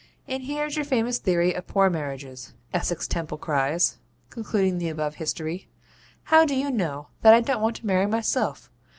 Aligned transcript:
'And 0.27 0.41
here's 0.45 0.75
your 0.77 0.83
famous 0.83 1.19
theory 1.19 1.53
of 1.53 1.67
poor 1.67 1.87
marriages!' 1.87 2.55
Essex 2.73 3.07
Temple 3.07 3.37
cries, 3.37 3.99
concluding 4.31 4.79
the 4.79 4.89
above 4.89 5.13
history. 5.21 5.67
'How 6.23 6.43
do 6.43 6.55
you 6.55 6.71
know 6.71 7.09
that 7.21 7.35
I 7.35 7.41
don't 7.41 7.61
want 7.61 7.75
to 7.75 7.85
marry 7.85 8.07
myself? 8.07 8.71